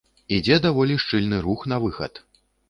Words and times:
Ідзе 0.37 0.55
даволі 0.63 0.95
шчыльны 1.03 1.43
рух 1.49 1.67
на 1.75 1.81
выхад. 1.85 2.13